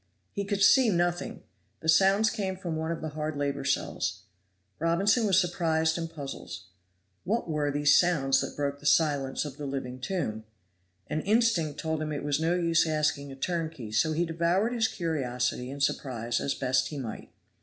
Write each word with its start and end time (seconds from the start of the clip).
He 0.31 0.45
could 0.45 0.63
see 0.63 0.89
nothing; 0.89 1.43
the 1.81 1.87
sounds 1.87 2.31
came 2.31 2.57
from 2.57 2.75
one 2.75 2.91
of 2.91 3.01
the 3.01 3.09
hard 3.09 3.37
labor 3.37 3.63
cells. 3.63 4.23
Robinson 4.79 5.27
was 5.27 5.39
surprised 5.39 5.95
and 5.95 6.09
puzzled. 6.09 6.57
What 7.23 7.47
were 7.47 7.69
these 7.69 7.95
sounds 7.95 8.41
that 8.41 8.55
broke 8.55 8.79
the 8.79 8.87
silence 8.87 9.45
of 9.45 9.57
the 9.57 9.67
living 9.67 9.99
tomb? 9.99 10.45
An 11.05 11.21
instinct 11.21 11.79
told 11.79 12.01
him 12.01 12.11
it 12.11 12.23
was 12.23 12.39
no 12.39 12.55
use 12.55 12.87
asking 12.87 13.31
a 13.31 13.35
turnkey, 13.35 13.91
so 13.91 14.11
he 14.13 14.25
devoured 14.25 14.73
his 14.73 14.87
curiosity 14.87 15.69
and 15.69 15.83
surprise 15.83 16.41
as 16.41 16.55
best 16.55 16.87
he 16.87 16.97
might. 16.97 17.29